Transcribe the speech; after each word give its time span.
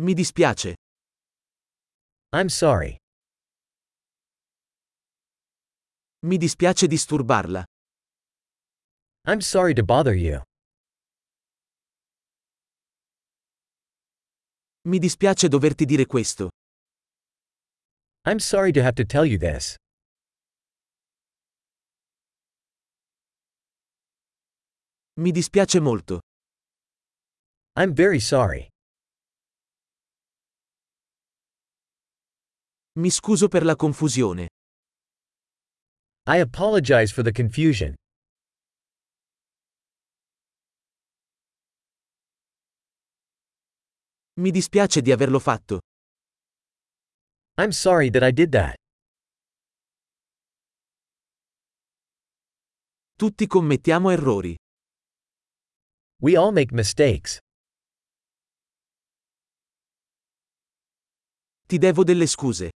Mi 0.00 0.14
dispiace. 0.14 0.74
I'm 2.32 2.48
sorry. 2.48 2.96
Mi 6.26 6.36
dispiace 6.36 6.86
disturbarla. 6.86 7.64
I'm 9.26 9.40
sorry 9.40 9.74
to 9.74 9.82
bother 9.82 10.14
you. 10.14 10.40
Mi 14.86 14.98
dispiace 15.00 15.48
doverti 15.48 15.84
dire 15.84 16.06
questo. 16.06 16.50
I'm 18.22 18.38
sorry 18.38 18.70
to 18.72 18.82
have 18.82 18.94
to 18.94 19.04
tell 19.04 19.24
you 19.24 19.36
this. 19.36 19.74
Mi 25.18 25.32
dispiace 25.32 25.80
molto. 25.80 26.20
I'm 27.74 27.92
very 27.92 28.20
sorry. 28.20 28.68
Mi 32.98 33.10
scuso 33.10 33.46
per 33.46 33.64
la 33.64 33.76
confusione. 33.76 34.48
I 36.28 36.40
apologize 36.40 37.12
for 37.12 37.22
the 37.22 37.30
confusion. 37.30 37.94
Mi 44.40 44.50
dispiace 44.50 45.00
di 45.00 45.12
averlo 45.12 45.38
fatto. 45.38 45.78
I'm 47.60 47.70
sorry 47.70 48.10
that 48.10 48.24
I 48.24 48.32
did 48.32 48.50
that. 48.50 48.74
Tutti 53.14 53.46
commettiamo 53.46 54.10
errori. 54.10 54.56
We 56.20 56.36
all 56.36 56.52
make 56.52 56.74
mistakes. 56.74 57.38
Ti 61.68 61.78
devo 61.78 62.02
delle 62.02 62.26
scuse. 62.26 62.70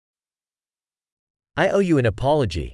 I 1.57 1.69
owe 1.69 1.79
you 1.79 1.97
an 1.97 2.05
apology. 2.05 2.73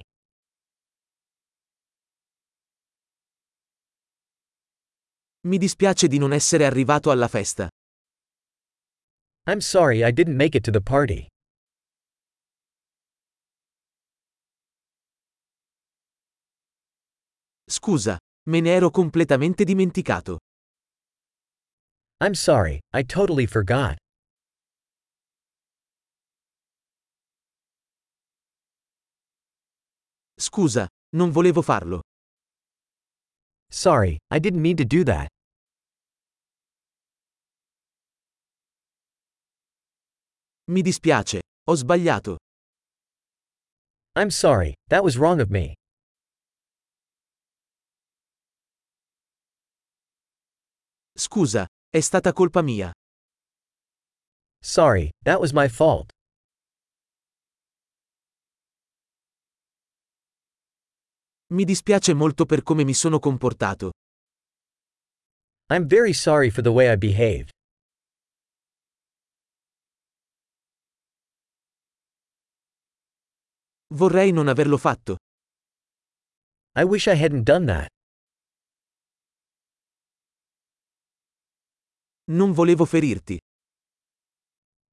Mi 5.46 5.58
dispiace 5.58 6.06
di 6.06 6.18
non 6.18 6.32
essere 6.32 6.64
arrivato 6.64 7.10
alla 7.10 7.26
festa. 7.26 7.68
I'm 9.46 9.60
sorry 9.60 10.04
I 10.04 10.12
didn't 10.12 10.36
make 10.36 10.56
it 10.56 10.62
to 10.64 10.70
the 10.70 10.80
party. 10.80 11.26
Scusa, 17.68 18.16
me 18.48 18.60
ne 18.60 18.70
ero 18.70 18.90
completamente 18.90 19.64
dimenticato. 19.64 20.38
I'm 22.20 22.34
sorry, 22.34 22.80
I 22.92 23.02
totally 23.02 23.46
forgot. 23.46 23.96
Scusa, 30.38 30.86
non 31.16 31.30
volevo 31.30 31.62
farlo. 31.62 32.00
Sorry, 33.70 34.18
I 34.30 34.38
didn't 34.38 34.62
mean 34.62 34.76
to 34.76 34.84
do 34.84 35.02
that. 35.04 35.28
Mi 40.70 40.82
dispiace, 40.82 41.40
ho 41.66 41.74
sbagliato. 41.74 42.36
I'm 44.14 44.30
sorry, 44.30 44.74
that 44.88 45.02
was 45.02 45.16
wrong 45.18 45.40
of 45.40 45.50
me. 45.50 45.74
Scusa, 51.16 51.66
è 51.90 52.00
stata 52.00 52.32
colpa 52.32 52.62
mia. 52.62 52.92
Sorry, 54.62 55.10
that 55.24 55.40
was 55.40 55.52
my 55.52 55.68
fault. 55.68 56.10
Mi 61.50 61.64
dispiace 61.64 62.12
molto 62.12 62.44
per 62.44 62.62
come 62.62 62.84
mi 62.84 62.92
sono 62.92 63.18
comportato. 63.18 63.92
I'm 65.72 65.86
very 65.86 66.12
sorry 66.12 66.50
for 66.50 66.62
the 66.62 66.68
way 66.68 66.92
I 66.92 66.96
behaved. 66.98 67.50
Vorrei 73.94 74.30
non 74.30 74.48
averlo 74.48 74.76
fatto. 74.76 75.16
I 76.76 76.84
wish 76.84 77.06
I 77.06 77.16
hadn't 77.16 77.44
done 77.44 77.64
that. 77.66 77.88
Non 82.30 82.52
volevo 82.52 82.84
ferirti. 82.84 83.38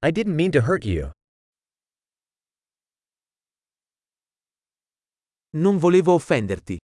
I 0.06 0.12
didn't 0.12 0.36
mean 0.36 0.52
to 0.52 0.62
hurt 0.62 0.86
you. 0.86 1.12
Non 5.56 5.78
volevo 5.78 6.14
offenderti. 6.14 6.78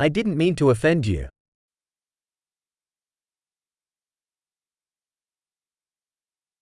I 0.00 0.08
didn't 0.08 0.36
mean 0.36 0.54
to 0.54 0.70
offend 0.70 1.04
you. 1.04 1.26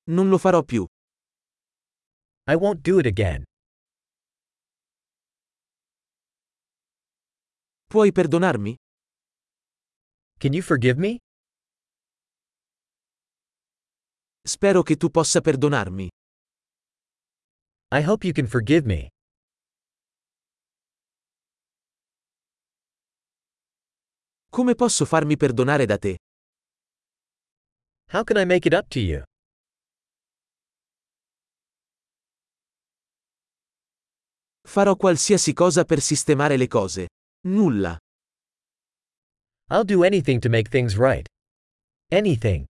Non 0.05 0.28
lo 0.31 0.39
farò 0.39 0.62
più. 0.62 0.87
I 2.49 2.55
won't 2.55 2.81
do 2.81 2.99
it 2.99 3.06
again. 3.06 3.43
Puoi 7.87 8.12
perdonarmi? 8.12 8.75
Can 10.38 10.53
you 10.53 10.62
forgive 10.62 10.99
me? 10.99 11.19
Spero 14.43 14.83
che 14.83 14.97
tu 14.97 15.11
possa 15.11 15.41
perdonarmi. 15.41 16.09
I 17.91 18.03
hope 18.03 18.25
you 18.25 18.33
can 18.33 18.47
forgive 18.47 18.87
me. 18.87 19.11
Come 24.56 24.75
posso 24.75 25.05
farmi 25.05 25.37
perdonare 25.37 25.84
da 25.84 25.99
te? 25.99 26.17
How 28.12 28.25
can 28.25 28.39
I 28.39 28.47
make 28.47 28.67
it 28.67 28.72
up 28.72 28.89
to 28.89 28.99
you? 28.99 29.22
Farò 34.67 34.97
qualsiasi 34.97 35.53
cosa 35.53 35.84
per 35.84 36.00
sistemare 36.00 36.56
le 36.56 36.69
cose. 36.69 37.09
Nulla. 37.49 37.99
I'll 39.72 39.84
do 39.84 40.03
anything 40.03 40.41
to 40.41 40.49
make 40.49 40.71
things 40.71 40.97
right. 40.97 41.28
Anything. 42.11 42.65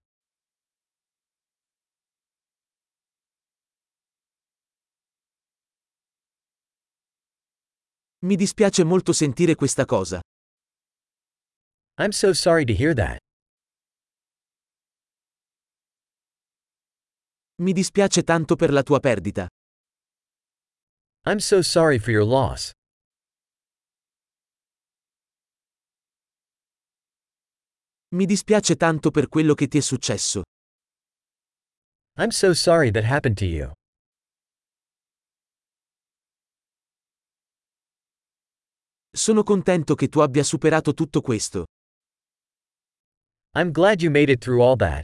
Mi 8.25 8.35
dispiace 8.35 8.83
molto 8.83 9.13
sentire 9.13 9.55
questa 9.55 9.85
cosa. 9.85 10.21
I'm 11.99 12.13
so 12.13 12.35
sorry 12.35 12.67
to 12.67 12.75
hear 12.75 12.93
that. 12.95 13.19
Mi 17.63 17.73
dispiace 17.73 18.23
tanto 18.23 18.55
per 18.55 18.71
la 18.71 18.83
tua 18.83 19.01
perdita. 19.01 19.49
I'm 21.25 21.39
so 21.39 21.63
sorry 21.63 21.99
for 21.99 22.11
your 22.11 22.25
loss. 22.25 22.71
Mi 28.15 28.27
dispiace 28.27 28.77
tanto 28.77 29.11
per 29.11 29.29
quello 29.29 29.55
che 29.55 29.67
ti 29.67 29.79
è 29.79 29.81
successo. 29.81 30.43
I'm 32.19 32.31
so 32.31 32.53
sorry 32.53 32.91
that 32.91 33.05
happened 33.05 33.39
to 33.39 33.47
you. 33.47 33.73
Sono 39.11 39.43
contento 39.43 39.95
che 39.95 40.09
tu 40.09 40.21
abbia 40.21 40.43
superato 40.43 40.93
tutto 40.93 41.23
questo. 41.23 41.65
I'm 43.57 43.73
glad 43.73 44.03
you 44.03 44.11
made 44.11 44.29
it 44.29 44.45
through 44.45 44.61
all 44.61 44.77
that. 44.77 45.03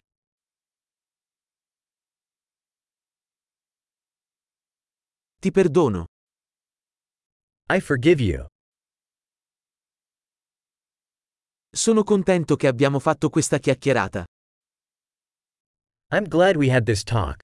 Ti 5.41 5.51
perdono. 5.51 6.05
I 7.71 7.81
forgive 7.81 8.21
you. 8.21 8.47
Sono 11.75 12.05
contento 12.05 12.57
che 12.57 12.67
abbiamo 12.67 12.99
fatto 12.99 13.31
questa 13.31 13.57
chiacchierata. 13.59 14.27
I'm 16.11 16.29
glad 16.29 16.57
we 16.59 16.69
had 16.69 16.85
this 16.85 17.03
talk. 17.03 17.41